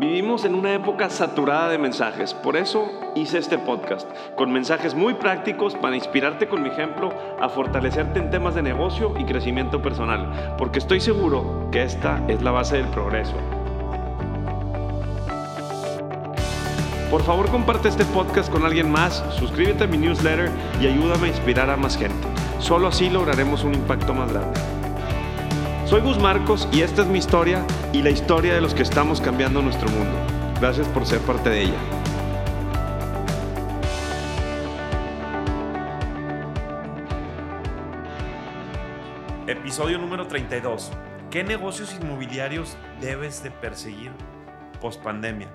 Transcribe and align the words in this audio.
Vivimos 0.00 0.46
en 0.46 0.54
una 0.54 0.72
época 0.72 1.10
saturada 1.10 1.68
de 1.68 1.76
mensajes, 1.76 2.32
por 2.32 2.56
eso 2.56 2.90
hice 3.14 3.36
este 3.36 3.58
podcast, 3.58 4.08
con 4.34 4.50
mensajes 4.50 4.94
muy 4.94 5.12
prácticos 5.12 5.74
para 5.74 5.94
inspirarte 5.94 6.48
con 6.48 6.62
mi 6.62 6.70
ejemplo 6.70 7.10
a 7.38 7.50
fortalecerte 7.50 8.18
en 8.18 8.30
temas 8.30 8.54
de 8.54 8.62
negocio 8.62 9.12
y 9.18 9.26
crecimiento 9.26 9.82
personal, 9.82 10.54
porque 10.56 10.78
estoy 10.78 11.00
seguro 11.00 11.68
que 11.70 11.82
esta 11.82 12.24
es 12.28 12.40
la 12.40 12.50
base 12.50 12.78
del 12.78 12.86
progreso. 12.86 13.34
Por 17.10 17.22
favor 17.22 17.50
comparte 17.50 17.88
este 17.88 18.06
podcast 18.06 18.50
con 18.50 18.64
alguien 18.64 18.90
más, 18.90 19.22
suscríbete 19.38 19.84
a 19.84 19.86
mi 19.86 19.98
newsletter 19.98 20.50
y 20.80 20.86
ayúdame 20.86 21.26
a 21.26 21.28
inspirar 21.28 21.68
a 21.68 21.76
más 21.76 21.98
gente. 21.98 22.26
Solo 22.58 22.88
así 22.88 23.10
lograremos 23.10 23.64
un 23.64 23.74
impacto 23.74 24.14
más 24.14 24.32
grande. 24.32 24.79
Soy 25.90 26.02
Gus 26.02 26.20
Marcos 26.20 26.68
y 26.70 26.82
esta 26.82 27.02
es 27.02 27.08
mi 27.08 27.18
historia 27.18 27.66
y 27.92 28.00
la 28.00 28.10
historia 28.10 28.54
de 28.54 28.60
los 28.60 28.74
que 28.74 28.82
estamos 28.84 29.20
cambiando 29.20 29.60
nuestro 29.60 29.90
mundo. 29.90 30.16
Gracias 30.60 30.86
por 30.86 31.04
ser 31.04 31.18
parte 31.22 31.50
de 31.50 31.62
ella. 31.62 31.78
Episodio 39.48 39.98
número 39.98 40.28
32. 40.28 40.92
¿Qué 41.28 41.42
negocios 41.42 41.92
inmobiliarios 42.00 42.76
debes 43.00 43.42
de 43.42 43.50
perseguir 43.50 44.12
post 44.80 45.02
pandemia? 45.02 45.48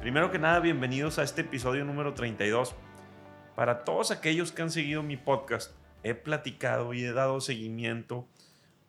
Primero 0.00 0.30
que 0.30 0.38
nada, 0.38 0.60
bienvenidos 0.60 1.18
a 1.18 1.24
este 1.24 1.40
episodio 1.40 1.84
número 1.84 2.14
32. 2.14 2.76
Para 3.56 3.82
todos 3.82 4.12
aquellos 4.12 4.52
que 4.52 4.62
han 4.62 4.70
seguido 4.70 5.02
mi 5.02 5.16
podcast, 5.16 5.72
he 6.04 6.14
platicado 6.14 6.94
y 6.94 7.02
he 7.02 7.12
dado 7.12 7.40
seguimiento 7.40 8.28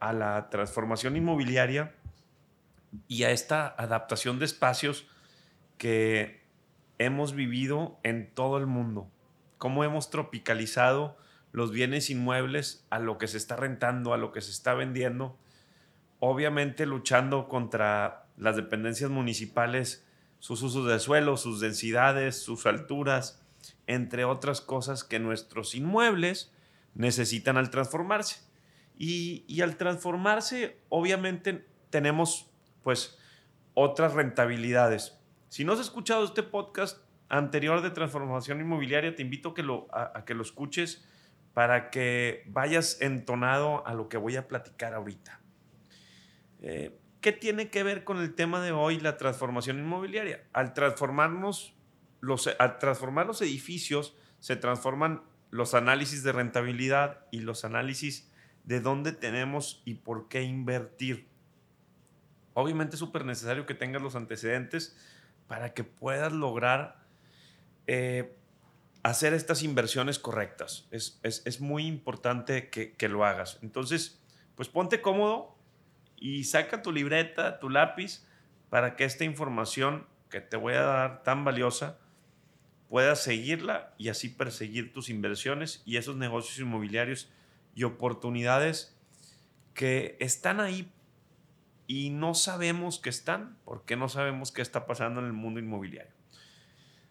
a 0.01 0.11
la 0.11 0.49
transformación 0.49 1.15
inmobiliaria 1.15 1.95
y 3.07 3.23
a 3.23 3.31
esta 3.31 3.67
adaptación 3.67 4.39
de 4.39 4.45
espacios 4.45 5.07
que 5.77 6.41
hemos 6.97 7.33
vivido 7.33 7.99
en 8.03 8.33
todo 8.33 8.57
el 8.57 8.67
mundo. 8.67 9.09
Cómo 9.57 9.83
hemos 9.83 10.09
tropicalizado 10.09 11.17
los 11.51 11.71
bienes 11.71 12.09
inmuebles 12.09 12.85
a 12.89 12.99
lo 12.99 13.17
que 13.17 13.27
se 13.27 13.37
está 13.37 13.55
rentando, 13.55 14.13
a 14.13 14.17
lo 14.17 14.31
que 14.31 14.41
se 14.41 14.51
está 14.51 14.73
vendiendo. 14.73 15.37
Obviamente 16.19 16.85
luchando 16.85 17.47
contra 17.47 18.25
las 18.37 18.55
dependencias 18.55 19.09
municipales, 19.09 20.05
sus 20.39 20.61
usos 20.63 20.87
de 20.87 20.99
suelo, 20.99 21.37
sus 21.37 21.59
densidades, 21.59 22.41
sus 22.41 22.65
alturas, 22.65 23.41
entre 23.87 24.25
otras 24.25 24.61
cosas 24.61 25.03
que 25.03 25.19
nuestros 25.19 25.75
inmuebles 25.75 26.51
necesitan 26.95 27.57
al 27.57 27.69
transformarse. 27.69 28.50
Y, 28.97 29.61
al 29.61 29.77
transformarse, 29.77 30.77
obviamente 30.89 31.65
tenemos 31.89 32.51
pues 32.83 33.17
otras 33.73 34.13
rentabilidades. 34.13 35.17
Si 35.49 35.65
no 35.65 35.73
has 35.73 35.79
escuchado 35.79 36.23
este 36.23 36.43
podcast 36.43 36.99
anterior 37.29 37.81
de 37.81 37.89
transformación 37.89 38.61
inmobiliaria, 38.61 39.15
te 39.15 39.21
invito 39.21 39.49
a 39.49 40.23
que 40.25 40.33
lo, 40.33 40.43
escuches 40.43 41.05
para 41.53 41.89
que 41.89 42.43
vayas 42.47 43.01
entonado 43.01 43.85
a 43.87 43.93
lo 43.93 44.07
que 44.07 44.17
voy 44.17 44.35
a 44.35 44.47
platicar 44.47 44.93
ahorita. 44.93 45.41
Eh, 46.61 46.97
¿Qué 47.21 47.31
tiene 47.31 47.69
que 47.69 47.83
ver 47.83 48.03
con 48.03 48.19
el 48.19 48.33
tema 48.33 48.61
de 48.61 48.71
hoy, 48.71 48.99
la 48.99 49.17
transformación 49.17 49.79
inmobiliaria? 49.79 50.43
Al 50.53 50.73
transformarnos, 50.73 51.75
al 52.57 52.79
transformar 52.79 53.27
los 53.27 53.41
edificios, 53.41 54.15
se 54.39 54.55
transforman 54.55 55.21
los 55.51 55.75
análisis 55.75 56.23
de 56.23 56.31
rentabilidad 56.31 57.27
y 57.29 57.41
los 57.41 57.63
análisis 57.63 58.30
de 58.63 58.79
dónde 58.79 59.11
tenemos 59.11 59.81
y 59.85 59.95
por 59.95 60.27
qué 60.27 60.43
invertir. 60.43 61.27
Obviamente 62.53 62.95
es 62.95 62.99
súper 62.99 63.25
necesario 63.25 63.65
que 63.65 63.73
tengas 63.73 64.01
los 64.01 64.15
antecedentes 64.15 64.95
para 65.47 65.73
que 65.73 65.83
puedas 65.83 66.31
lograr 66.31 67.03
eh, 67.87 68.35
hacer 69.03 69.33
estas 69.33 69.63
inversiones 69.63 70.19
correctas. 70.19 70.87
Es, 70.91 71.61
muy 71.61 71.87
importante 71.87 72.69
que, 72.69 72.93
que, 72.93 73.09
lo 73.09 73.25
hagas. 73.25 73.59
Entonces, 73.61 74.21
pues 74.55 74.69
ponte 74.69 75.01
cómodo 75.01 75.55
y 76.17 76.43
saca 76.43 76.81
tu 76.81 76.91
libreta, 76.91 77.59
tu 77.59 77.69
lápiz, 77.69 78.25
para 78.69 78.95
que 78.95 79.05
esta 79.05 79.23
información 79.23 80.05
que 80.29 80.39
te 80.39 80.55
voy 80.55 80.73
a 80.73 80.81
dar 80.81 81.23
tan 81.23 81.43
valiosa 81.43 81.97
puedas 82.89 83.23
seguirla 83.23 83.93
y 83.97 84.09
así 84.09 84.29
perseguir 84.29 84.93
tus 84.93 85.09
inversiones 85.09 85.81
y 85.85 85.97
esos 85.97 86.15
negocios 86.15 86.59
inmobiliarios 86.59 87.29
y 87.75 87.83
oportunidades 87.83 88.97
que 89.73 90.17
están 90.19 90.59
ahí 90.59 90.91
y 91.87 92.09
no 92.09 92.33
sabemos 92.33 92.99
que 92.99 93.09
están 93.09 93.57
porque 93.65 93.95
no 93.95 94.09
sabemos 94.09 94.51
qué 94.51 94.61
está 94.61 94.85
pasando 94.85 95.19
en 95.19 95.27
el 95.27 95.33
mundo 95.33 95.59
inmobiliario. 95.59 96.13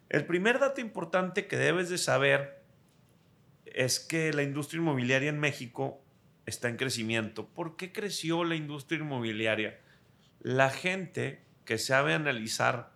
El 0.08 0.26
primer 0.26 0.58
dato 0.58 0.80
importante 0.80 1.46
que 1.46 1.56
debes 1.56 1.88
de 1.88 1.98
saber 1.98 2.62
es 3.66 4.00
que 4.00 4.32
la 4.32 4.42
industria 4.42 4.80
inmobiliaria 4.80 5.28
en 5.28 5.38
México 5.38 6.02
está 6.46 6.68
en 6.68 6.76
crecimiento. 6.76 7.46
¿Por 7.48 7.76
qué 7.76 7.92
creció 7.92 8.44
la 8.44 8.56
industria 8.56 9.00
inmobiliaria? 9.00 9.78
La 10.40 10.70
gente 10.70 11.44
que 11.64 11.78
sabe 11.78 12.14
analizar 12.14 12.90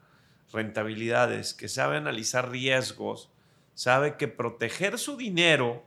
rentabilidades, 0.53 1.54
que 1.54 1.69
sabe 1.69 1.97
analizar 1.97 2.50
riesgos, 2.50 3.30
sabe 3.74 4.16
que 4.16 4.28
proteger 4.28 4.98
su 4.98 5.16
dinero 5.16 5.84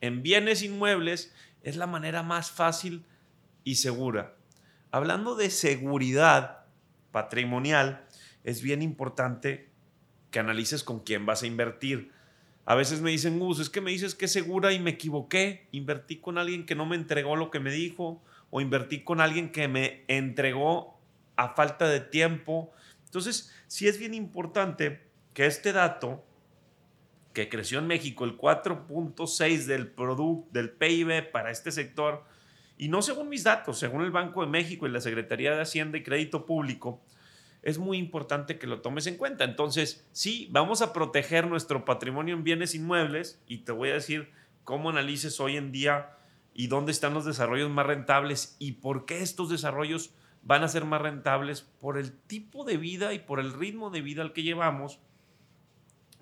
en 0.00 0.22
bienes 0.22 0.62
inmuebles 0.62 1.34
es 1.62 1.76
la 1.76 1.86
manera 1.86 2.22
más 2.22 2.50
fácil 2.50 3.04
y 3.64 3.76
segura. 3.76 4.36
Hablando 4.90 5.34
de 5.34 5.50
seguridad 5.50 6.64
patrimonial, 7.12 8.06
es 8.44 8.62
bien 8.62 8.82
importante 8.82 9.68
que 10.30 10.38
analices 10.38 10.84
con 10.84 11.00
quién 11.00 11.26
vas 11.26 11.42
a 11.42 11.46
invertir. 11.46 12.12
A 12.64 12.74
veces 12.74 13.00
me 13.00 13.10
dicen, 13.10 13.38
Gus, 13.38 13.60
es 13.60 13.68
que 13.68 13.80
me 13.80 13.90
dices 13.90 14.14
que 14.14 14.26
es 14.26 14.32
segura 14.32 14.72
y 14.72 14.78
me 14.78 14.90
equivoqué. 14.90 15.68
Invertí 15.72 16.16
con 16.16 16.38
alguien 16.38 16.66
que 16.66 16.74
no 16.74 16.86
me 16.86 16.96
entregó 16.96 17.36
lo 17.36 17.50
que 17.50 17.60
me 17.60 17.70
dijo 17.70 18.22
o 18.50 18.60
invertí 18.60 19.02
con 19.02 19.20
alguien 19.20 19.52
que 19.52 19.68
me 19.68 20.04
entregó 20.08 20.98
a 21.36 21.54
falta 21.54 21.88
de 21.88 22.00
tiempo. 22.00 22.72
Entonces, 23.04 23.52
sí 23.66 23.88
es 23.88 23.98
bien 23.98 24.14
importante 24.14 25.02
que 25.34 25.46
este 25.46 25.72
dato 25.72 26.24
que 27.32 27.48
creció 27.48 27.78
en 27.78 27.86
México 27.86 28.24
el 28.24 28.36
4.6 28.36 29.66
del 29.66 29.88
producto 29.88 30.48
del 30.52 30.70
PIB 30.70 31.30
para 31.30 31.50
este 31.50 31.70
sector 31.70 32.24
y 32.80 32.88
no 32.88 33.02
según 33.02 33.28
mis 33.28 33.44
datos, 33.44 33.78
según 33.78 34.02
el 34.02 34.10
Banco 34.10 34.40
de 34.40 34.46
México 34.46 34.86
y 34.86 34.90
la 34.90 35.02
Secretaría 35.02 35.54
de 35.54 35.60
Hacienda 35.60 35.98
y 35.98 36.02
Crédito 36.02 36.46
Público, 36.46 37.02
es 37.62 37.76
muy 37.78 37.98
importante 37.98 38.58
que 38.58 38.66
lo 38.66 38.80
tomes 38.80 39.06
en 39.06 39.18
cuenta. 39.18 39.44
Entonces, 39.44 40.08
sí, 40.12 40.48
vamos 40.50 40.80
a 40.80 40.94
proteger 40.94 41.46
nuestro 41.46 41.84
patrimonio 41.84 42.34
en 42.34 42.42
bienes 42.42 42.74
inmuebles 42.74 43.38
y 43.46 43.58
te 43.58 43.72
voy 43.72 43.90
a 43.90 43.94
decir 43.94 44.30
cómo 44.64 44.88
analices 44.88 45.40
hoy 45.40 45.58
en 45.58 45.72
día 45.72 46.16
y 46.54 46.68
dónde 46.68 46.92
están 46.92 47.12
los 47.12 47.26
desarrollos 47.26 47.68
más 47.68 47.84
rentables 47.84 48.56
y 48.58 48.72
por 48.72 49.04
qué 49.04 49.20
estos 49.20 49.50
desarrollos 49.50 50.14
van 50.42 50.62
a 50.64 50.68
ser 50.68 50.86
más 50.86 51.02
rentables 51.02 51.60
por 51.60 51.98
el 51.98 52.12
tipo 52.12 52.64
de 52.64 52.78
vida 52.78 53.12
y 53.12 53.18
por 53.18 53.40
el 53.40 53.52
ritmo 53.52 53.90
de 53.90 54.00
vida 54.00 54.22
al 54.22 54.32
que 54.32 54.42
llevamos 54.42 55.00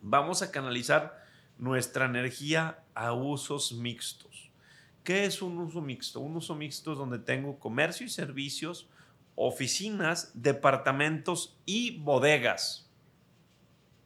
vamos 0.03 0.43
a 0.43 0.51
canalizar 0.51 1.25
nuestra 1.59 2.07
energía 2.07 2.83
a 2.95 3.13
usos 3.13 3.73
mixtos. 3.73 4.51
¿Qué 5.05 5.25
es 5.25 5.43
un 5.43 5.59
uso 5.59 5.81
mixto? 5.81 6.21
Un 6.21 6.37
uso 6.37 6.55
mixto 6.55 6.93
es 6.93 6.99
donde 6.99 7.19
tengo 7.19 7.59
comercio 7.59 8.07
y 8.07 8.11
servicios, 8.11 8.89
oficinas, 9.35 10.31
departamentos 10.35 11.57
y 11.65 11.99
bodegas. 11.99 12.91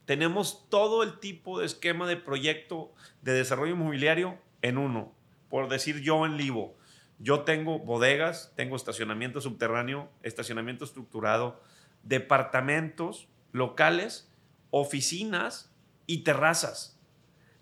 Tenemos 0.05 0.69
todo 0.69 1.03
el 1.03 1.19
tipo 1.19 1.59
de 1.59 1.67
esquema 1.67 2.07
de 2.07 2.17
proyecto 2.17 2.93
de 3.23 3.33
desarrollo 3.33 3.73
inmobiliario 3.73 4.39
en 4.61 4.79
uno. 4.79 5.13
Por 5.49 5.69
decir 5.69 6.01
yo 6.03 6.25
en 6.25 6.37
Livo, 6.37 6.77
yo 7.19 7.43
tengo 7.43 7.79
bodegas, 7.79 8.53
tengo 8.57 8.77
estacionamiento 8.77 9.41
subterráneo, 9.41 10.09
estacionamiento 10.23 10.85
estructurado, 10.85 11.61
departamentos 12.03 13.29
locales, 13.53 14.31
oficinas 14.71 15.72
y 16.07 16.25
terrazas. 16.25 16.99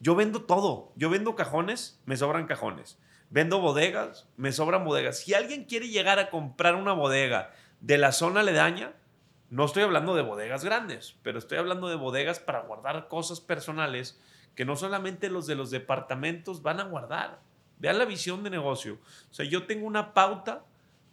Yo 0.01 0.15
vendo 0.15 0.43
todo. 0.43 0.93
Yo 0.97 1.11
vendo 1.11 1.37
cajones, 1.37 2.01
me 2.07 2.17
sobran 2.17 2.47
cajones. 2.47 2.99
Vendo 3.29 3.61
bodegas, 3.61 4.27
me 4.37 4.51
sobran 4.51 4.85
bodegas. 4.85 5.19
Si 5.19 5.35
alguien 5.35 5.65
quiere 5.65 5.89
llegar 5.89 6.19
a 6.19 6.31
comprar 6.31 6.75
una 6.75 6.93
bodega 6.93 7.53
de 7.81 7.99
la 7.99 8.13
zona 8.13 8.41
aledaña, 8.41 8.93
no 9.51 9.65
estoy 9.65 9.83
hablando 9.83 10.15
de 10.15 10.23
bodegas 10.23 10.65
grandes, 10.65 11.17
pero 11.23 11.39
estoy 11.39 11.59
hablando 11.59 11.89
de 11.89 11.97
bodegas 11.97 12.41
para 12.41 12.63
guardar 12.63 13.09
cosas 13.09 13.41
personales 13.41 14.21
que 14.55 14.65
no 14.65 14.77
solamente 14.77 15.29
los 15.29 15.47
de 15.47 15.55
los 15.55 15.71
departamentos 15.71 16.63
van 16.63 16.81
a 16.81 16.85
guardar. 16.85 17.41
Vean 17.79 17.99
la 17.99 18.05
visión 18.05 18.43
de 18.43 18.51
negocio. 18.51 18.99
O 19.31 19.35
sea, 19.35 19.47
yo 19.47 19.67
tengo 19.67 19.87
una 19.87 20.13
pauta 20.13 20.65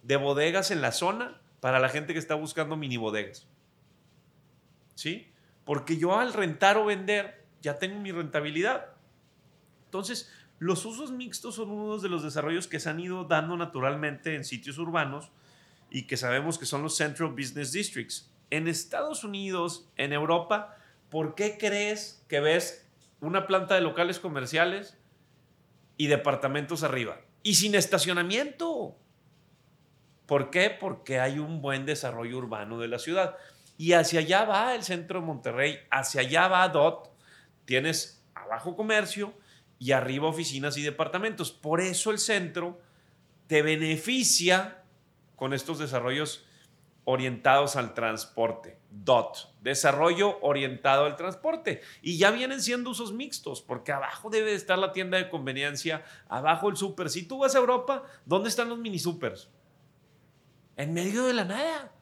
de 0.03 0.17
bodegas 0.17 0.71
en 0.71 0.81
la 0.81 0.91
zona 0.91 1.39
para 1.59 1.79
la 1.79 1.89
gente 1.89 2.13
que 2.13 2.19
está 2.19 2.35
buscando 2.35 2.77
mini 2.77 2.97
bodegas. 2.97 3.47
¿Sí? 4.95 5.31
Porque 5.67 5.97
yo 5.97 6.17
al 6.17 6.31
rentar 6.31 6.77
o 6.77 6.85
vender 6.85 7.43
ya 7.61 7.77
tengo 7.77 7.99
mi 7.99 8.13
rentabilidad. 8.13 8.85
Entonces, 9.83 10.31
los 10.59 10.85
usos 10.85 11.11
mixtos 11.11 11.55
son 11.55 11.71
uno 11.71 11.97
de 11.97 12.07
los 12.07 12.23
desarrollos 12.23 12.67
que 12.67 12.79
se 12.79 12.89
han 12.89 13.01
ido 13.01 13.25
dando 13.25 13.57
naturalmente 13.57 14.33
en 14.35 14.45
sitios 14.45 14.77
urbanos 14.77 15.29
y 15.89 16.07
que 16.07 16.15
sabemos 16.15 16.57
que 16.57 16.65
son 16.65 16.83
los 16.83 16.95
Central 16.95 17.31
Business 17.31 17.73
Districts. 17.73 18.31
En 18.49 18.69
Estados 18.69 19.25
Unidos, 19.25 19.89
en 19.97 20.13
Europa, 20.13 20.77
¿por 21.09 21.35
qué 21.35 21.57
crees 21.59 22.23
que 22.29 22.39
ves 22.39 22.87
una 23.19 23.45
planta 23.45 23.75
de 23.75 23.81
locales 23.81 24.19
comerciales 24.19 24.97
y 25.97 26.07
departamentos 26.07 26.83
arriba? 26.83 27.19
Y 27.43 27.55
sin 27.55 27.75
estacionamiento. 27.75 28.95
¿Por 30.27 30.49
qué? 30.49 30.69
Porque 30.69 31.19
hay 31.19 31.39
un 31.39 31.61
buen 31.61 31.85
desarrollo 31.85 32.37
urbano 32.37 32.79
de 32.79 32.87
la 32.87 32.99
ciudad. 32.99 33.35
Y 33.77 33.93
hacia 33.93 34.19
allá 34.19 34.43
va 34.45 34.75
el 34.75 34.83
centro 34.83 35.19
de 35.19 35.25
Monterrey, 35.25 35.79
hacia 35.91 36.21
allá 36.21 36.47
va 36.47 36.67
DOT. 36.67 37.09
Tienes 37.65 38.23
abajo 38.33 38.75
comercio 38.75 39.33
y 39.79 39.91
arriba 39.91 40.27
oficinas 40.27 40.77
y 40.77 40.81
departamentos. 40.81 41.51
Por 41.51 41.81
eso 41.81 42.11
el 42.11 42.17
centro 42.17 42.79
te 43.47 43.61
beneficia 43.61 44.83
con 45.35 45.53
estos 45.53 45.79
desarrollos 45.79 46.45
orientados 47.09 47.77
al 47.77 47.93
transporte. 47.93 48.79
DOT, 48.89 49.37
desarrollo 49.61 50.39
orientado 50.41 51.05
al 51.05 51.15
transporte. 51.15 51.81
Y 52.01 52.17
ya 52.17 52.31
vienen 52.31 52.61
siendo 52.61 52.89
usos 52.89 53.13
mixtos, 53.13 53.61
porque 53.61 53.93
abajo 53.93 54.29
debe 54.29 54.53
estar 54.53 54.77
la 54.77 54.91
tienda 54.91 55.17
de 55.17 55.29
conveniencia, 55.29 56.03
abajo 56.27 56.69
el 56.69 56.75
súper. 56.75 57.09
Si 57.09 57.23
tú 57.23 57.39
vas 57.39 57.55
a 57.55 57.59
Europa, 57.59 58.03
¿dónde 58.25 58.49
están 58.49 58.67
los 58.67 58.77
mini 58.77 58.99
supers? 58.99 59.49
En 60.75 60.93
medio 60.93 61.25
de 61.25 61.33
la 61.33 61.45
nada. 61.45 61.93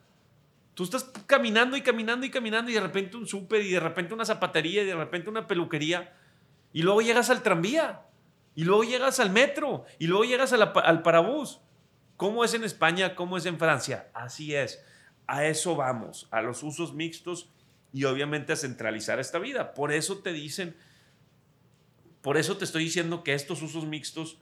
Tú 0.75 0.83
estás 0.83 1.06
caminando 1.25 1.77
y 1.77 1.81
caminando 1.81 2.25
y 2.25 2.30
caminando 2.30 2.69
y 2.69 2.74
de 2.74 2.81
repente 2.81 3.16
un 3.16 3.25
súper 3.25 3.62
y 3.62 3.72
de 3.72 3.80
repente 3.80 4.13
una 4.13 4.25
zapatería 4.25 4.83
y 4.83 4.86
de 4.86 4.95
repente 4.95 5.30
una 5.30 5.48
peluquería 5.48 6.13
y 6.74 6.81
luego 6.81 7.01
llegas 7.01 7.30
al 7.30 7.42
tranvía 7.42 8.01
y 8.56 8.66
luego 8.66 8.83
llegas 8.83 9.22
al 9.22 9.30
metro 9.30 9.86
y 10.00 10.07
luego 10.07 10.25
llegas 10.25 10.51
al 10.51 11.01
parabús. 11.01 11.62
¿Cómo 12.18 12.44
es 12.44 12.54
en 12.54 12.66
España? 12.66 13.16
¿Cómo 13.16 13.38
es 13.38 13.45
en 13.45 13.57
Francia? 13.57 14.10
Así 14.13 14.54
es. 14.54 14.83
A 15.27 15.45
eso 15.45 15.77
vamos, 15.77 16.27
a 16.30 16.42
los 16.42 16.62
usos 16.62 16.94
mixtos 16.94 17.50
y 17.94 18.04
obviamente 18.04 18.51
a 18.51 18.57
centralizar 18.57 19.19
esta 19.22 19.39
vida. 19.39 19.74
Por 19.74 19.94
eso 19.94 20.18
te 20.19 20.33
dicen, 20.33 20.75
por 22.22 22.36
eso 22.36 22.57
te 22.57 22.66
estoy 22.66 22.83
diciendo 22.83 23.24
que 23.24 23.33
estos 23.33 23.62
usos 23.62 23.86
mixtos 23.86 24.39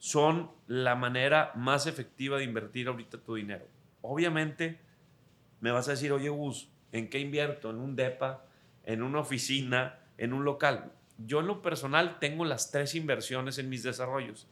son 0.00 0.50
la 0.66 0.96
manera 0.96 1.52
más 1.54 1.86
efectiva 1.86 2.38
de 2.38 2.44
invertir 2.44 2.88
ahorita 2.88 3.18
tu 3.18 3.36
dinero. 3.36 3.66
Obviamente, 4.02 4.80
me 5.60 5.70
vas 5.70 5.88
a 5.88 5.92
decir, 5.92 6.12
oye, 6.12 6.28
Gus, 6.28 6.68
¿en 6.92 7.08
qué 7.10 7.18
invierto? 7.20 7.70
¿En 7.70 7.78
un 7.78 7.96
DEPA? 7.96 8.44
¿En 8.84 9.02
una 9.02 9.20
oficina? 9.20 9.98
¿En 10.16 10.32
un 10.32 10.44
local? 10.44 10.92
Yo 11.18 11.40
en 11.40 11.46
lo 11.46 11.62
personal 11.62 12.18
tengo 12.18 12.44
las 12.44 12.70
tres 12.70 12.94
inversiones 12.94 13.58
en 13.58 13.68
mis 13.68 13.82
desarrollos. 13.82 14.46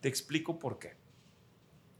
Te 0.00 0.08
explico 0.08 0.58
por 0.58 0.78
qué. 0.78 0.94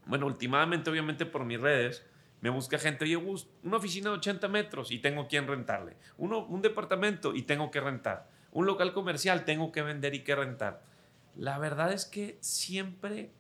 Bueno, 0.07 0.27
últimamente, 0.27 0.89
obviamente, 0.91 1.27
por 1.27 1.45
mis 1.45 1.61
redes, 1.61 2.05
me 2.41 2.51
busca 2.51 2.79
gente, 2.79 3.05
oye, 3.05 3.17
Gus, 3.17 3.49
una 3.63 3.79
oficina 3.79 4.11
de 4.11 4.17
80 4.17 4.49
metros 4.49 4.91
y 4.91 4.99
tengo 4.99 5.27
quien 5.27 5.47
rentarle. 5.47 5.97
Uno, 6.17 6.45
un 6.47 6.63
departamento 6.63 7.35
y 7.35 7.43
tengo 7.43 7.71
que 7.71 7.81
rentar. 7.81 8.31
Un 8.53 8.67
local 8.67 8.93
comercial 8.93 9.45
tengo 9.45 9.73
que 9.73 9.83
vender 9.83 10.15
y 10.15 10.23
que 10.23 10.35
rentar. 10.35 10.83
La 11.35 11.59
verdad 11.59 11.93
es 11.93 12.07
que 12.07 12.39
siempre 12.41 13.33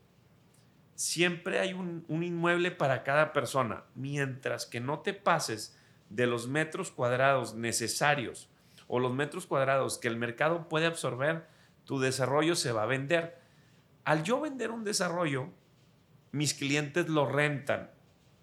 siempre 0.96 1.60
hay 1.60 1.75
un, 1.75 2.04
inmueble 2.08 2.70
para 2.70 3.04
cada 3.04 3.32
persona, 3.32 3.84
mientras 3.94 4.66
que 4.66 4.81
no 4.81 5.00
te 5.00 5.12
pases 5.12 5.78
de 6.08 6.26
los 6.26 6.48
metros 6.48 6.90
cuadrados 6.90 7.54
necesarios 7.54 8.48
o 8.88 8.98
los 8.98 9.12
metros 9.12 9.46
cuadrados 9.46 9.98
que 9.98 10.08
el 10.08 10.16
mercado 10.16 10.69
puede 10.69 10.87
absorber, 10.87 11.46
tu 11.84 12.00
desarrollo 12.00 12.56
se 12.56 12.72
va 12.72 12.84
a 12.84 12.87
vender. 12.87 13.38
Al 14.04 14.25
yo 14.25 14.40
vender 14.40 14.70
un 14.70 14.84
desarrollo, 14.84 15.50
mis 16.32 16.54
clientes 16.54 17.08
lo 17.08 17.26
rentan. 17.26 17.90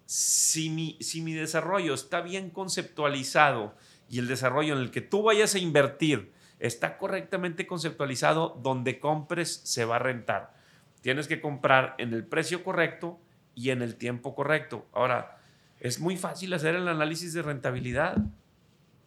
Si 0.06 0.70
mi, 0.70 0.96
si 1.00 1.22
mi 1.22 1.32
desarrollo 1.32 1.94
está 1.94 2.20
bien 2.20 2.50
conceptualizado 2.50 3.74
y 4.08 4.18
el 4.18 4.28
desarrollo 4.28 4.74
en 4.74 4.80
el 4.80 4.90
que 4.90 5.00
tú 5.00 5.22
vayas 5.22 5.54
a 5.54 5.58
invertir 5.58 6.32
está 6.60 6.98
correctamente 6.98 7.66
conceptualizado, 7.66 8.60
donde 8.62 9.00
compres 9.00 9.60
se 9.64 9.84
va 9.84 9.96
a 9.96 10.00
rentar. 10.00 10.54
Tienes 11.04 11.28
que 11.28 11.42
comprar 11.42 11.96
en 11.98 12.14
el 12.14 12.24
precio 12.24 12.64
correcto 12.64 13.20
y 13.54 13.68
en 13.68 13.82
el 13.82 13.96
tiempo 13.96 14.34
correcto. 14.34 14.86
Ahora, 14.94 15.36
es 15.78 16.00
muy 16.00 16.16
fácil 16.16 16.54
hacer 16.54 16.76
el 16.76 16.88
análisis 16.88 17.34
de 17.34 17.42
rentabilidad. 17.42 18.16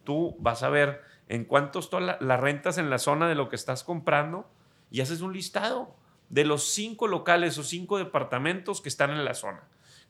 Tú 0.03 0.35
vas 0.37 0.61
a 0.61 0.69
ver 0.69 1.01
en 1.27 1.43
cuánto 1.43 1.79
está 1.79 1.99
las 1.99 2.39
rentas 2.39 2.77
en 2.77 2.91
la 2.91 2.99
zona 2.99 3.27
de 3.27 3.33
lo 3.33 3.49
que 3.49 3.55
estás 3.55 3.83
comprando 3.83 4.47
y 4.91 5.01
haces 5.01 5.21
un 5.21 5.33
listado 5.33 5.95
de 6.29 6.45
los 6.45 6.65
cinco 6.71 7.07
locales 7.07 7.57
o 7.57 7.63
cinco 7.63 7.97
departamentos 7.97 8.79
que 8.79 8.89
están 8.89 9.09
en 9.09 9.25
la 9.25 9.33
zona, 9.33 9.63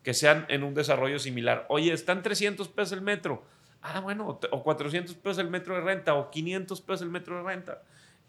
que 0.04 0.14
sean 0.14 0.46
en 0.50 0.66
un 0.66 0.74
desarrollo 0.74 1.20
similar. 1.20 1.68
Oye, 1.70 1.94
están 1.94 2.22
300 2.22 2.68
pesos 2.68 2.92
el 2.92 3.02
metro. 3.02 3.46
Ah, 3.82 4.02
bueno, 4.02 4.38
o 4.52 4.64
400 4.64 5.16
pesos 5.16 5.38
el 5.38 5.50
metro 5.50 5.76
de 5.76 5.80
renta 5.80 6.16
o 6.16 6.32
500 6.32 6.82
pesos 6.82 7.02
el 7.04 7.12
metro 7.12 7.38
de 7.38 7.44
renta. 7.44 7.82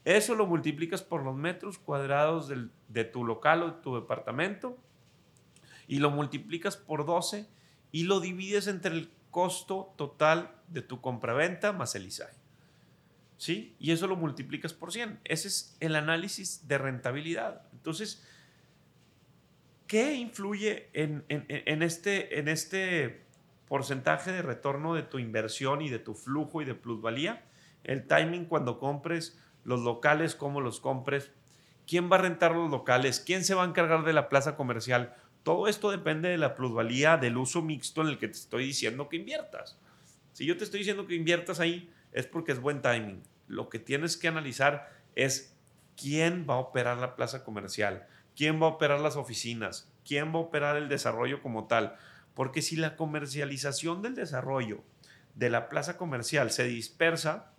Eso 0.04 0.34
lo 0.34 0.46
multiplicas 0.46 1.02
por 1.02 1.22
los 1.22 1.36
metros 1.36 1.78
cuadrados 1.78 2.50
de 2.88 3.04
tu 3.04 3.24
local 3.24 3.62
o 3.62 3.70
de 3.72 3.82
tu 3.82 3.94
departamento 3.94 4.78
y 5.86 5.98
lo 5.98 6.10
multiplicas 6.10 6.76
por 6.76 7.04
12 7.04 7.48
y 7.90 8.04
lo 8.04 8.20
divides 8.20 8.66
entre 8.66 8.94
el 8.94 9.10
costo 9.30 9.94
total 9.96 10.54
de 10.68 10.82
tu 10.82 11.00
compraventa 11.00 11.72
más 11.72 11.94
el 11.94 12.06
ISAI. 12.06 12.32
¿Sí? 13.38 13.76
Y 13.78 13.92
eso 13.92 14.06
lo 14.06 14.16
multiplicas 14.16 14.72
por 14.72 14.92
100. 14.92 15.20
Ese 15.24 15.48
es 15.48 15.76
el 15.80 15.94
análisis 15.94 16.66
de 16.66 16.76
rentabilidad. 16.76 17.62
Entonces, 17.72 18.26
¿qué 19.86 20.14
influye 20.14 20.90
en, 20.92 21.24
en, 21.28 21.82
este, 21.82 22.40
en 22.40 22.48
este 22.48 23.24
porcentaje 23.68 24.32
de 24.32 24.42
retorno 24.42 24.94
de 24.94 25.04
tu 25.04 25.20
inversión 25.20 25.82
y 25.82 25.88
de 25.88 26.00
tu 26.00 26.14
flujo 26.14 26.62
y 26.62 26.64
de 26.64 26.74
plusvalía? 26.74 27.44
El 27.84 28.08
timing 28.08 28.46
cuando 28.46 28.80
compres 28.80 29.38
los 29.68 29.80
locales, 29.80 30.34
cómo 30.34 30.62
los 30.62 30.80
compres, 30.80 31.30
quién 31.86 32.10
va 32.10 32.16
a 32.16 32.22
rentar 32.22 32.54
los 32.54 32.70
locales, 32.70 33.20
quién 33.20 33.44
se 33.44 33.54
va 33.54 33.64
a 33.64 33.66
encargar 33.66 34.02
de 34.02 34.14
la 34.14 34.30
plaza 34.30 34.56
comercial. 34.56 35.14
Todo 35.42 35.68
esto 35.68 35.90
depende 35.90 36.30
de 36.30 36.38
la 36.38 36.54
plusvalía, 36.54 37.18
del 37.18 37.36
uso 37.36 37.60
mixto 37.60 38.00
en 38.00 38.08
el 38.08 38.18
que 38.18 38.28
te 38.28 38.38
estoy 38.38 38.64
diciendo 38.64 39.10
que 39.10 39.16
inviertas. 39.16 39.78
Si 40.32 40.46
yo 40.46 40.56
te 40.56 40.64
estoy 40.64 40.78
diciendo 40.78 41.06
que 41.06 41.14
inviertas 41.14 41.60
ahí, 41.60 41.92
es 42.12 42.24
porque 42.24 42.52
es 42.52 42.60
buen 42.60 42.80
timing. 42.80 43.22
Lo 43.46 43.68
que 43.68 43.78
tienes 43.78 44.16
que 44.16 44.28
analizar 44.28 44.90
es 45.14 45.54
quién 45.98 46.46
va 46.48 46.54
a 46.54 46.58
operar 46.60 46.96
la 46.96 47.14
plaza 47.14 47.44
comercial, 47.44 48.06
quién 48.34 48.62
va 48.62 48.68
a 48.68 48.70
operar 48.70 49.00
las 49.00 49.16
oficinas, 49.16 49.92
quién 50.02 50.32
va 50.32 50.38
a 50.38 50.44
operar 50.44 50.78
el 50.78 50.88
desarrollo 50.88 51.42
como 51.42 51.66
tal. 51.66 51.94
Porque 52.32 52.62
si 52.62 52.76
la 52.76 52.96
comercialización 52.96 54.00
del 54.00 54.14
desarrollo 54.14 54.82
de 55.34 55.50
la 55.50 55.68
plaza 55.68 55.98
comercial 55.98 56.50
se 56.50 56.64
dispersa, 56.64 57.52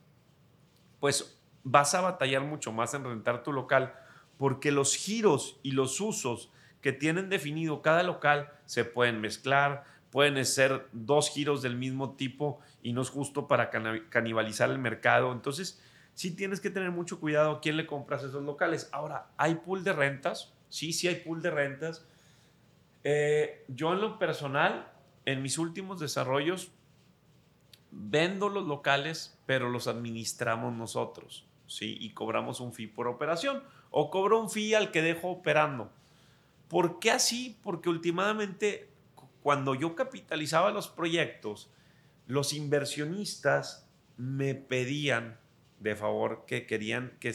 pues 0.99 1.38
vas 1.63 1.93
a 1.93 2.01
batallar 2.01 2.43
mucho 2.43 2.71
más 2.71 2.93
en 2.93 3.03
rentar 3.03 3.43
tu 3.43 3.51
local 3.51 3.93
porque 4.39 4.71
los 4.71 4.95
giros 4.95 5.59
y 5.63 5.71
los 5.71 5.99
usos 5.99 6.49
que 6.81 6.93
tienen 6.93 7.29
definido 7.29 7.81
cada 7.81 8.03
local 8.03 8.53
se 8.65 8.85
pueden 8.85 9.19
mezclar, 9.19 9.83
pueden 10.11 10.43
ser 10.45 10.87
dos 10.93 11.29
giros 11.29 11.61
del 11.61 11.75
mismo 11.75 12.15
tipo 12.15 12.61
y 12.81 12.93
no 12.93 13.01
es 13.01 13.09
justo 13.09 13.47
para 13.47 13.69
canibalizar 13.69 14.69
el 14.69 14.79
mercado. 14.79 15.33
Entonces, 15.33 15.81
sí 16.13 16.31
tienes 16.31 16.61
que 16.61 16.69
tener 16.69 16.91
mucho 16.91 17.19
cuidado 17.19 17.51
a 17.51 17.59
quién 17.59 17.75
le 17.75 17.85
compras 17.85 18.23
esos 18.23 18.43
locales. 18.43 18.87
Ahora, 18.93 19.27
¿hay 19.35 19.55
pool 19.55 19.83
de 19.83 19.91
rentas? 19.91 20.53
Sí, 20.69 20.93
sí 20.93 21.09
hay 21.09 21.15
pool 21.15 21.41
de 21.41 21.51
rentas. 21.51 22.05
Eh, 23.03 23.65
yo 23.67 23.91
en 23.91 23.99
lo 23.99 24.19
personal, 24.19 24.89
en 25.25 25.41
mis 25.41 25.57
últimos 25.57 25.99
desarrollos, 25.99 26.71
vendo 27.91 28.47
los 28.47 28.65
locales, 28.65 29.37
pero 29.45 29.69
los 29.69 29.87
administramos 29.87 30.73
nosotros. 30.73 31.48
¿Sí? 31.69 31.97
Y 31.99 32.11
cobramos 32.11 32.59
un 32.59 32.73
fee 32.73 32.87
por 32.87 33.07
operación. 33.07 33.63
O 33.91 34.09
cobro 34.09 34.41
un 34.41 34.49
fee 34.49 34.73
al 34.73 34.91
que 34.91 35.01
dejo 35.01 35.29
operando. 35.29 35.91
¿Por 36.67 36.99
qué 36.99 37.11
así? 37.11 37.57
Porque 37.63 37.89
últimamente, 37.89 38.89
cuando 39.41 39.75
yo 39.75 39.95
capitalizaba 39.95 40.71
los 40.71 40.87
proyectos, 40.87 41.71
los 42.27 42.53
inversionistas 42.53 43.87
me 44.17 44.53
pedían 44.53 45.39
de 45.79 45.95
favor 45.95 46.43
que 46.45 46.65
querían 46.65 47.17
que, 47.19 47.33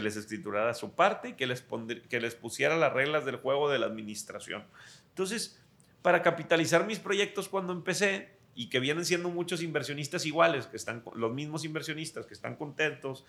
les 0.00 0.16
escriturara 0.16 0.74
su 0.74 0.94
parte 0.94 1.28
y 1.28 1.32
que 1.34 1.46
les, 1.46 1.64
que 2.08 2.20
les 2.20 2.34
pusiera 2.34 2.76
las 2.76 2.92
reglas 2.92 3.24
del 3.24 3.36
juego 3.36 3.70
de 3.70 3.78
la 3.78 3.86
administración. 3.86 4.64
Entonces, 5.10 5.62
para 6.02 6.22
capitalizar 6.22 6.86
mis 6.86 6.98
proyectos 6.98 7.48
cuando 7.48 7.72
empecé, 7.72 8.34
y 8.54 8.68
que 8.68 8.80
vienen 8.80 9.04
siendo 9.04 9.30
muchos 9.30 9.62
inversionistas 9.62 10.26
iguales, 10.26 10.66
que 10.66 10.76
están 10.76 11.02
los 11.14 11.32
mismos 11.32 11.64
inversionistas 11.64 12.26
que 12.26 12.34
están 12.34 12.56
contentos, 12.56 13.24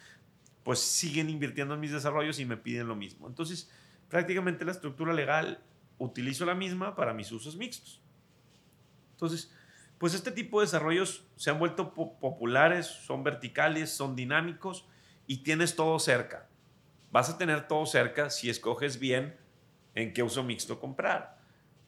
pues 0.65 0.79
siguen 0.79 1.29
invirtiendo 1.29 1.75
en 1.75 1.79
mis 1.79 1.91
desarrollos 1.91 2.39
y 2.39 2.45
me 2.45 2.57
piden 2.57 2.88
lo 2.88 2.95
mismo. 2.95 3.27
Entonces, 3.27 3.72
prácticamente 4.10 4.65
la 4.65 4.72
estructura 4.72 5.13
legal 5.13 5.62
utilizo 6.00 6.43
la 6.43 6.55
misma 6.55 6.95
para 6.95 7.13
mis 7.13 7.31
usos 7.31 7.55
mixtos. 7.55 8.01
Entonces, 9.12 9.53
pues 10.00 10.15
este 10.15 10.31
tipo 10.31 10.60
de 10.60 10.65
desarrollos 10.65 11.24
se 11.36 11.51
han 11.51 11.60
vuelto 11.60 11.93
populares, 11.93 12.88
son 12.88 13.24
verticales, 13.24 13.91
son 13.91 14.15
dinámicos 14.15 14.88
y 15.27 15.43
tienes 15.43 15.75
todo 15.75 16.00
cerca. 16.00 16.50
Vas 17.12 17.29
a 17.29 17.38
tener 17.38 17.67
todo 17.67 17.86
cerca 17.86 18.31
si 18.31 18.50
escoges 18.50 18.98
bien 19.00 19.38
en 19.93 20.13
qué 20.13 20.24
uso 20.24 20.43
mixto 20.43 20.79
comprar. 20.79 21.36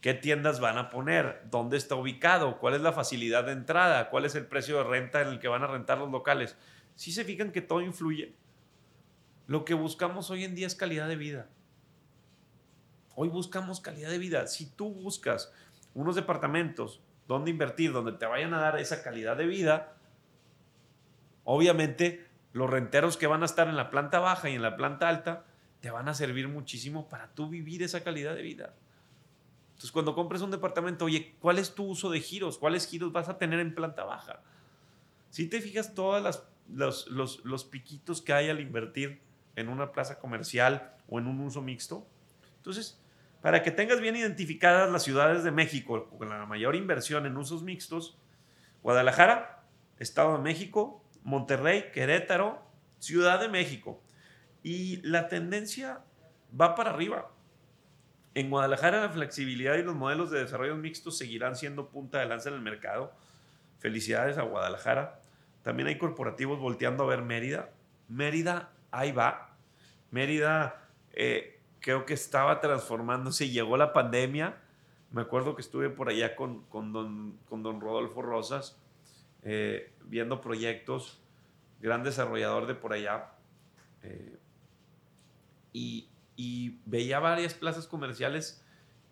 qué 0.02 0.14
tiendas 0.14 0.60
van 0.60 0.78
a 0.78 0.92
poner, 0.92 1.42
dónde 1.50 1.78
está 1.78 1.96
ubicado, 1.96 2.60
cuál 2.60 2.76
es 2.76 2.82
la 2.82 2.94
facilidad 2.94 3.46
de 3.46 3.54
entrada, 3.54 4.12
cuál 4.12 4.26
es 4.26 4.36
el 4.36 4.46
precio 4.46 4.78
de 4.78 4.84
renta 4.84 5.22
en 5.22 5.30
el 5.30 5.40
que 5.40 5.48
van 5.48 5.64
a 5.64 5.68
rentar 5.68 5.98
los 5.98 6.12
locales. 6.12 6.56
Si 6.94 7.12
se 7.12 7.26
fijan 7.26 7.52
que 7.52 7.62
todo 7.62 7.82
influye. 7.82 8.36
Lo 9.48 9.64
que 9.64 9.74
buscamos 9.74 10.30
hoy 10.30 10.44
en 10.44 10.56
día 10.56 10.68
es 10.68 10.76
calidad 10.76 11.08
de 11.08 11.16
vida. 11.16 11.48
Hoy 13.16 13.30
buscamos 13.30 13.80
calidad 13.80 14.10
de 14.10 14.20
vida. 14.20 14.46
Si 14.48 14.66
tú 14.66 14.94
buscas 14.94 15.54
unos 15.94 16.16
departamentos 16.16 17.02
donde 17.28 17.52
invertir, 17.52 17.94
donde 17.94 18.12
te 18.12 18.26
vayan 18.26 18.54
a 18.54 18.60
dar 18.60 18.78
esa 18.78 19.02
calidad 19.02 19.38
de 19.38 19.48
vida, 19.48 19.96
obviamente 21.46 22.28
los 22.52 22.70
renteros 22.70 23.16
que 23.16 23.28
van 23.28 23.42
a 23.42 23.46
estar 23.46 23.70
en 23.70 23.78
la 23.78 23.90
planta 23.90 24.20
baja 24.20 24.50
y 24.50 24.56
en 24.56 24.62
la 24.62 24.76
planta 24.76 25.08
alta 25.08 25.46
te 25.80 25.92
van 25.92 26.10
a 26.10 26.14
servir 26.14 26.50
muchísimo 26.50 27.08
para 27.08 27.30
tú 27.30 27.48
vivir 27.48 27.84
esa 27.84 28.04
calidad 28.04 28.36
de 28.36 28.42
vida. 28.42 28.74
Entonces, 29.70 29.92
cuando 29.92 30.14
compres 30.14 30.42
un 30.42 30.52
departamento, 30.52 31.06
oye, 31.06 31.36
¿cuál 31.40 31.58
es 31.58 31.74
tu 31.74 31.86
uso 31.86 32.10
de 32.10 32.20
giros? 32.20 32.58
¿Cuáles 32.58 32.86
giros 32.86 33.14
vas 33.14 33.30
a 33.30 33.38
tener 33.38 33.60
en 33.60 33.76
planta 33.76 34.04
baja? 34.04 34.42
Si 35.30 35.48
te 35.48 35.62
fijas 35.62 35.94
todos 35.94 36.44
los, 36.68 37.08
los, 37.08 37.46
los 37.46 37.64
piquitos 37.64 38.22
que 38.22 38.34
hay 38.34 38.50
al 38.50 38.60
invertir 38.60 39.27
en 39.58 39.68
una 39.68 39.92
plaza 39.92 40.20
comercial 40.20 40.94
o 41.10 41.20
en 41.20 41.28
un 41.28 41.42
uso 41.42 41.62
mixto. 41.62 42.08
Entonces, 42.58 43.04
para 43.42 43.64
que 43.64 43.72
tengas 43.72 44.00
bien 44.00 44.16
identificadas 44.16 44.90
las 44.90 45.04
ciudades 45.04 45.44
de 45.44 45.52
México 45.52 46.08
con 46.18 46.30
la 46.30 46.46
mayor 46.46 46.76
inversión 46.76 47.26
en 47.26 47.36
usos 47.36 47.64
mixtos, 47.64 48.18
Guadalajara, 48.84 49.66
Estado 50.00 50.38
de 50.38 50.44
México, 50.44 51.04
Monterrey, 51.24 51.92
Querétaro, 51.92 52.62
Ciudad 53.00 53.40
de 53.40 53.50
México. 53.50 54.02
Y 54.64 55.02
la 55.02 55.28
tendencia 55.28 56.02
va 56.60 56.76
para 56.76 56.92
arriba. 56.92 57.32
En 58.36 58.50
Guadalajara 58.52 59.02
la 59.02 59.10
flexibilidad 59.10 59.76
y 59.76 59.84
los 59.84 59.96
modelos 59.96 60.30
de 60.30 60.40
desarrollo 60.40 60.76
mixtos 60.76 61.18
seguirán 61.18 61.56
siendo 61.56 61.90
punta 61.90 62.20
de 62.20 62.28
lanza 62.28 62.50
en 62.50 62.56
el 62.56 62.62
mercado. 62.62 63.14
Felicidades 63.80 64.38
a 64.38 64.44
Guadalajara. 64.44 65.20
También 65.64 65.88
hay 65.88 65.98
corporativos 65.98 66.60
volteando 66.60 67.04
a 67.04 67.08
ver 67.08 67.24
Mérida. 67.24 67.72
Mérida, 68.08 68.72
ahí 68.92 69.12
va. 69.12 69.47
Mérida 70.12 70.90
eh, 71.14 71.60
creo 71.80 72.06
que 72.06 72.14
estaba 72.14 72.60
transformándose. 72.60 73.50
Llegó 73.50 73.78
la 73.78 73.94
pandemia. 73.94 74.58
Me 75.12 75.22
acuerdo 75.22 75.56
que 75.56 75.62
estuve 75.62 75.90
por 75.90 76.10
allá 76.10 76.36
con, 76.36 76.64
con, 76.66 76.92
don, 76.92 77.38
con 77.50 77.64
don 77.64 77.80
Rodolfo 77.80 78.22
Rosas 78.22 78.78
eh, 79.44 79.94
viendo 80.06 80.42
proyectos. 80.42 81.22
Gran 81.82 82.04
desarrollador 82.04 82.68
de 82.68 82.76
por 82.76 82.94
allá. 82.94 83.32
Eh, 84.04 84.38
y, 85.74 86.10
y 86.36 86.80
veía 86.86 87.20
varias 87.20 87.54
plazas 87.54 87.88
comerciales, 87.88 88.64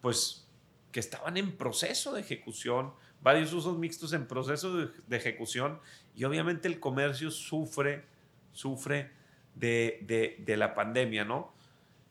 pues, 0.01 0.47
que 0.91 1.01
estaban 1.01 1.35
en 1.35 1.57
proceso 1.57 2.13
de 2.13 2.21
ejecución, 2.21 2.93
varios 3.21 3.51
usos 3.51 3.77
mixtos 3.77 4.13
en 4.13 4.27
proceso 4.27 4.77
de, 4.77 5.17
ejecución, 5.17 5.81
y 6.15 6.23
obviamente 6.23 6.67
el 6.69 6.79
comercio 6.79 7.31
sufre, 7.31 8.05
sufre 8.53 9.11
de, 9.55 10.35
de, 10.45 10.57
la 10.57 10.75
pandemia, 10.75 11.25
¿no? 11.25 11.53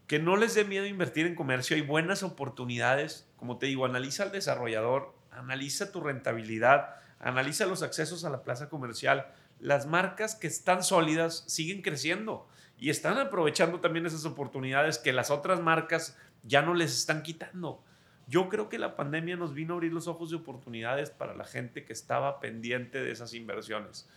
Que 0.06 0.18
no 0.18 0.36
les 0.36 0.54
dé 0.54 0.64
miedo 0.64 0.86
invertir 0.86 1.26
en 1.26 1.34
comercio, 1.34 1.76
hay 1.76 1.82
buenas 1.82 2.22
oportunidades, 2.22 3.30
como 3.36 3.58
te 3.58 3.66
digo, 3.66 3.84
analiza 3.84 4.24
al 4.24 4.32
desarrollador, 4.32 5.14
analiza 5.30 5.92
tu 5.92 6.00
rentabilidad, 6.00 6.96
analiza 7.18 7.66
los 7.66 7.82
accesos 7.82 8.24
a 8.24 8.30
la 8.30 8.42
plaza 8.42 8.68
comercial, 8.68 9.26
las 9.60 9.86
marcas 9.86 10.34
que 10.34 10.46
están 10.46 10.82
sólidas 10.82 11.44
siguen 11.46 11.82
creciendo 11.82 12.48
y 12.78 12.90
están 12.90 13.18
aprovechando 13.18 13.80
también 13.80 14.06
esas 14.06 14.24
oportunidades 14.24 14.98
que 14.98 15.12
las 15.12 15.30
otras 15.30 15.60
marcas 15.60 16.18
ya 16.42 16.62
no 16.62 16.74
les 16.74 16.92
están 16.92 17.22
quitando. 17.22 17.82
Yo 18.26 18.48
creo 18.48 18.68
que 18.68 18.78
la 18.78 18.96
pandemia 18.96 19.36
nos 19.36 19.54
vino 19.54 19.74
a 19.74 19.76
abrir 19.76 19.92
los 19.92 20.08
ojos 20.08 20.30
de 20.30 20.36
oportunidades 20.36 21.10
para 21.10 21.34
la 21.34 21.44
gente 21.44 21.84
que 21.84 21.92
estaba 21.92 22.40
pendiente 22.40 23.02
de 23.02 23.10
esas 23.10 23.34
inversiones. 23.34 24.08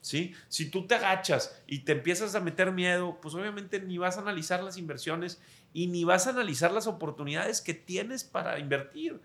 ¿Sí? 0.00 0.34
Si 0.48 0.70
tú 0.70 0.86
te 0.86 0.94
agachas 0.94 1.60
y 1.66 1.80
te 1.80 1.92
empiezas 1.92 2.34
a 2.34 2.40
meter 2.40 2.72
miedo, 2.72 3.18
pues 3.20 3.34
obviamente 3.34 3.80
ni 3.80 3.98
vas 3.98 4.16
a 4.16 4.20
analizar 4.20 4.62
las 4.62 4.78
inversiones 4.78 5.40
y 5.72 5.88
ni 5.88 6.04
vas 6.04 6.26
a 6.26 6.30
analizar 6.30 6.72
las 6.72 6.86
oportunidades 6.86 7.60
que 7.60 7.74
tienes 7.74 8.24
para 8.24 8.58
invertir 8.58 9.20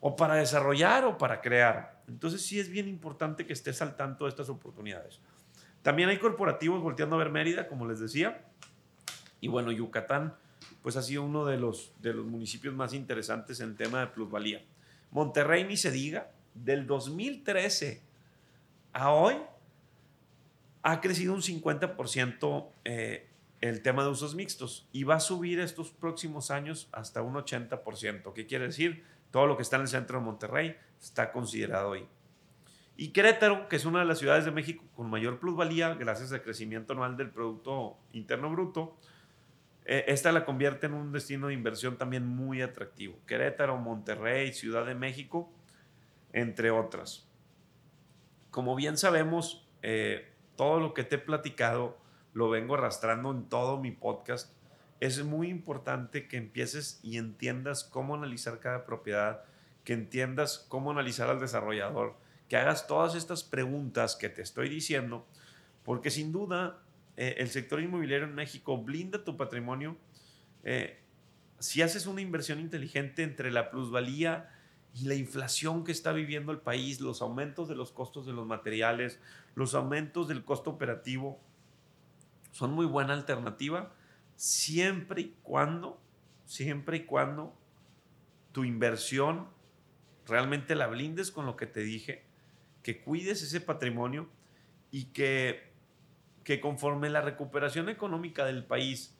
o 0.00 0.16
para 0.16 0.36
desarrollar 0.36 1.04
o 1.04 1.18
para 1.18 1.40
crear. 1.40 2.02
Entonces 2.08 2.42
sí 2.42 2.58
es 2.58 2.70
bien 2.70 2.88
importante 2.88 3.46
que 3.46 3.52
estés 3.52 3.82
al 3.82 3.96
tanto 3.96 4.24
de 4.24 4.30
estas 4.30 4.48
oportunidades. 4.48 5.20
También 5.82 6.08
hay 6.08 6.18
corporativos 6.18 6.82
volteando 6.82 7.16
a 7.16 7.18
ver 7.18 7.30
Mérida, 7.30 7.68
como 7.68 7.86
les 7.86 8.00
decía. 8.00 8.44
Y 9.40 9.48
bueno, 9.48 9.72
Yucatán, 9.72 10.34
pues 10.82 10.96
ha 10.96 11.02
sido 11.02 11.22
uno 11.22 11.44
de 11.44 11.58
los, 11.58 11.92
de 12.00 12.14
los 12.14 12.26
municipios 12.26 12.74
más 12.74 12.94
interesantes 12.94 13.60
en 13.60 13.76
tema 13.76 14.00
de 14.00 14.06
plusvalía. 14.08 14.62
Monterrey, 15.10 15.64
ni 15.64 15.76
se 15.76 15.90
diga, 15.90 16.30
del 16.54 16.86
2013 16.86 18.02
a 18.92 19.10
hoy 19.12 19.36
ha 20.82 21.00
crecido 21.00 21.34
un 21.34 21.42
50% 21.42 22.68
eh, 22.84 23.28
el 23.60 23.82
tema 23.82 24.02
de 24.02 24.10
usos 24.10 24.34
mixtos 24.34 24.88
y 24.92 25.04
va 25.04 25.16
a 25.16 25.20
subir 25.20 25.60
estos 25.60 25.90
próximos 25.90 26.50
años 26.50 26.88
hasta 26.92 27.22
un 27.22 27.34
80%. 27.34 28.32
¿Qué 28.32 28.46
quiere 28.46 28.66
decir? 28.66 29.04
Todo 29.30 29.46
lo 29.46 29.56
que 29.56 29.62
está 29.62 29.76
en 29.76 29.82
el 29.82 29.88
centro 29.88 30.18
de 30.18 30.24
Monterrey 30.24 30.76
está 31.00 31.30
considerado 31.32 31.92
ahí. 31.92 32.08
Y 32.96 33.08
Querétaro, 33.08 33.68
que 33.68 33.76
es 33.76 33.84
una 33.84 34.00
de 34.00 34.04
las 34.04 34.18
ciudades 34.18 34.44
de 34.44 34.50
México 34.50 34.84
con 34.94 35.08
mayor 35.08 35.38
plusvalía 35.38 35.94
gracias 35.94 36.32
al 36.32 36.42
crecimiento 36.42 36.92
anual 36.92 37.16
del 37.16 37.30
Producto 37.30 37.96
Interno 38.12 38.50
Bruto, 38.50 38.96
eh, 39.86 40.04
esta 40.08 40.32
la 40.32 40.44
convierte 40.44 40.86
en 40.86 40.94
un 40.94 41.10
destino 41.12 41.48
de 41.48 41.54
inversión 41.54 41.96
también 41.96 42.26
muy 42.26 42.62
atractivo. 42.62 43.18
Querétaro, 43.26 43.76
Monterrey, 43.78 44.52
Ciudad 44.52 44.84
de 44.84 44.94
México, 44.94 45.50
entre 46.32 46.70
otras. 46.70 47.26
Como 48.50 48.74
bien 48.76 48.96
sabemos, 48.98 49.66
eh, 49.82 50.29
todo 50.60 50.78
lo 50.78 50.92
que 50.92 51.04
te 51.04 51.14
he 51.14 51.18
platicado 51.18 51.96
lo 52.34 52.50
vengo 52.50 52.74
arrastrando 52.74 53.30
en 53.30 53.48
todo 53.48 53.80
mi 53.80 53.92
podcast. 53.92 54.52
Es 55.00 55.24
muy 55.24 55.48
importante 55.48 56.28
que 56.28 56.36
empieces 56.36 57.00
y 57.02 57.16
entiendas 57.16 57.82
cómo 57.82 58.14
analizar 58.14 58.60
cada 58.60 58.84
propiedad, 58.84 59.42
que 59.84 59.94
entiendas 59.94 60.66
cómo 60.68 60.90
analizar 60.90 61.30
al 61.30 61.40
desarrollador, 61.40 62.14
que 62.46 62.58
hagas 62.58 62.86
todas 62.86 63.14
estas 63.14 63.42
preguntas 63.42 64.16
que 64.16 64.28
te 64.28 64.42
estoy 64.42 64.68
diciendo, 64.68 65.26
porque 65.82 66.10
sin 66.10 66.30
duda 66.30 66.82
eh, 67.16 67.36
el 67.38 67.48
sector 67.48 67.80
inmobiliario 67.80 68.26
en 68.26 68.34
México 68.34 68.76
blinda 68.76 69.24
tu 69.24 69.38
patrimonio. 69.38 69.96
Eh, 70.62 71.00
si 71.58 71.80
haces 71.80 72.04
una 72.04 72.20
inversión 72.20 72.60
inteligente 72.60 73.22
entre 73.22 73.50
la 73.50 73.70
plusvalía 73.70 74.50
y 74.94 75.06
la 75.06 75.14
inflación 75.14 75.84
que 75.84 75.92
está 75.92 76.12
viviendo 76.12 76.52
el 76.52 76.58
país, 76.58 77.00
los 77.00 77.22
aumentos 77.22 77.68
de 77.68 77.74
los 77.74 77.92
costos 77.92 78.26
de 78.26 78.32
los 78.32 78.46
materiales, 78.46 79.20
los 79.54 79.74
aumentos 79.74 80.28
del 80.28 80.44
costo 80.44 80.70
operativo, 80.70 81.40
son 82.50 82.72
muy 82.72 82.86
buena 82.86 83.12
alternativa 83.12 83.92
siempre 84.36 85.20
y 85.20 85.36
cuando, 85.42 86.00
siempre 86.44 86.98
y 86.98 87.04
cuando 87.04 87.54
tu 88.52 88.64
inversión 88.64 89.48
realmente 90.26 90.74
la 90.74 90.86
blindes 90.86 91.30
con 91.30 91.46
lo 91.46 91.56
que 91.56 91.66
te 91.66 91.80
dije 91.80 92.24
que 92.82 93.00
cuides 93.00 93.42
ese 93.42 93.60
patrimonio 93.60 94.28
y 94.90 95.06
que, 95.06 95.72
que 96.44 96.60
conforme 96.60 97.10
la 97.10 97.20
recuperación 97.20 97.88
económica 97.88 98.44
del 98.44 98.64
país 98.64 99.16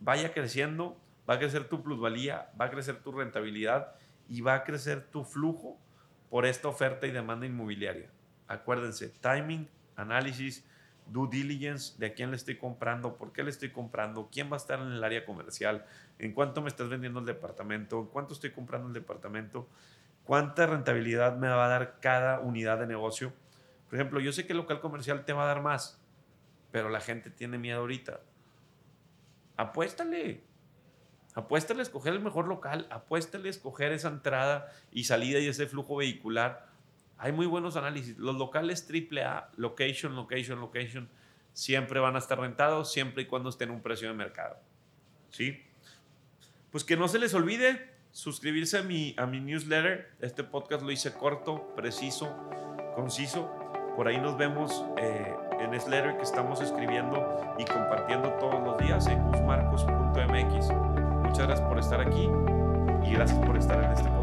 vaya 0.00 0.32
creciendo, 0.32 1.00
va 1.28 1.34
a 1.34 1.38
crecer 1.38 1.68
tu 1.68 1.82
plusvalía, 1.82 2.52
va 2.60 2.66
a 2.66 2.70
crecer 2.70 3.02
tu 3.02 3.12
rentabilidad 3.12 3.94
y 4.32 4.40
va 4.40 4.54
a 4.54 4.64
crecer 4.64 5.02
tu 5.10 5.24
flujo 5.24 5.78
por 6.30 6.46
esta 6.46 6.68
oferta 6.68 7.06
y 7.06 7.10
demanda 7.10 7.44
inmobiliaria. 7.44 8.08
Acuérdense, 8.48 9.08
timing, 9.08 9.68
análisis, 9.96 10.64
due 11.06 11.28
diligence 11.30 11.98
de 11.98 12.06
a 12.06 12.14
quién 12.14 12.30
le 12.30 12.36
estoy 12.36 12.56
comprando, 12.56 13.16
por 13.16 13.32
qué 13.32 13.42
le 13.42 13.50
estoy 13.50 13.70
comprando, 13.70 14.30
quién 14.32 14.50
va 14.50 14.54
a 14.54 14.56
estar 14.56 14.80
en 14.80 14.92
el 14.92 15.04
área 15.04 15.26
comercial, 15.26 15.84
en 16.18 16.32
cuánto 16.32 16.62
me 16.62 16.68
estás 16.68 16.88
vendiendo 16.88 17.20
el 17.20 17.26
departamento, 17.26 18.00
en 18.00 18.06
cuánto 18.06 18.32
estoy 18.32 18.50
comprando 18.50 18.88
el 18.88 18.94
departamento 18.94 19.68
cuánta 20.24 20.66
rentabilidad 20.66 21.36
me 21.36 21.48
va 21.48 21.66
a 21.66 21.68
dar 21.68 21.98
cada 22.00 22.40
unidad 22.40 22.78
de 22.78 22.86
negocio. 22.86 23.32
Por 23.88 23.98
ejemplo, 23.98 24.20
yo 24.20 24.32
sé 24.32 24.46
que 24.46 24.52
el 24.52 24.58
local 24.58 24.80
comercial 24.80 25.24
te 25.24 25.32
va 25.32 25.44
a 25.44 25.46
dar 25.46 25.62
más, 25.62 26.00
pero 26.70 26.88
la 26.88 27.00
gente 27.00 27.30
tiene 27.30 27.58
miedo 27.58 27.80
ahorita. 27.80 28.20
Apuéstale. 29.56 30.51
Apuéstale 31.34 31.80
a 31.80 31.82
escoger 31.82 32.12
el 32.12 32.20
mejor 32.20 32.46
local, 32.46 32.86
apuéstale 32.90 33.48
a 33.48 33.50
escoger 33.50 33.92
esa 33.92 34.08
entrada 34.08 34.70
y 34.90 35.04
salida 35.04 35.38
y 35.38 35.46
ese 35.46 35.66
flujo 35.66 35.96
vehicular. 35.96 36.66
Hay 37.16 37.32
muy 37.32 37.46
buenos 37.46 37.76
análisis. 37.76 38.18
Los 38.18 38.36
locales 38.36 38.86
AAA, 38.90 39.50
location, 39.56 40.14
location, 40.14 40.60
location, 40.60 41.08
siempre 41.54 42.00
van 42.00 42.16
a 42.16 42.18
estar 42.18 42.38
rentados 42.38 42.92
siempre 42.92 43.22
y 43.22 43.26
cuando 43.26 43.48
estén 43.48 43.70
en 43.70 43.76
un 43.76 43.82
precio 43.82 44.08
de 44.08 44.14
mercado. 44.14 44.58
¿Sí? 45.30 45.62
Pues 46.70 46.84
que 46.84 46.96
no 46.96 47.08
se 47.08 47.18
les 47.18 47.32
olvide, 47.32 47.90
suscribirse 48.12 48.78
a 48.78 48.82
mi, 48.82 49.14
a 49.16 49.26
mi 49.26 49.40
newsletter. 49.40 50.10
Este 50.20 50.44
podcast 50.44 50.82
lo 50.82 50.90
hice 50.90 51.14
corto, 51.14 51.74
preciso, 51.74 52.36
conciso. 52.94 53.50
Por 53.96 54.08
ahí 54.08 54.18
nos 54.18 54.36
vemos 54.36 54.84
eh, 54.98 55.34
en 55.60 55.70
newsletter 55.70 56.16
que 56.16 56.22
estamos 56.22 56.60
escribiendo 56.60 57.56
y 57.58 57.64
compartiendo 57.64 58.30
todos 58.34 58.62
los 58.62 58.78
días 58.78 59.06
en 59.06 59.22
guzmarcos.mx. 59.22 60.91
Muchas 61.32 61.46
gracias 61.46 61.66
por 61.66 61.78
estar 61.78 61.98
aquí. 61.98 62.28
y 63.06 63.14
gracias 63.14 63.38
por 63.46 63.56
estar 63.56 63.82
en 63.82 63.92
este 63.92 64.02
podcast. 64.02 64.21